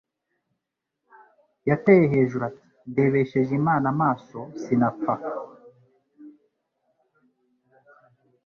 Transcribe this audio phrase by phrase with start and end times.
[1.69, 5.13] yateye hejuru ati:«ndebesheje Imana amaso sinapfa.»